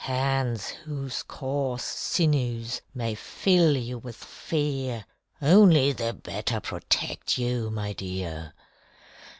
Hands 0.05 0.67
whose 0.69 1.21
coarse 1.21 1.83
sinews 1.83 2.81
may 2.91 3.13
fill 3.13 3.77
you 3.77 3.99
with 3.99 4.15
fear 4.15 5.05
Only 5.39 5.91
the 5.91 6.11
better 6.11 6.59
protect 6.59 7.37
you, 7.37 7.69
my 7.69 7.93
dear! 7.93 8.55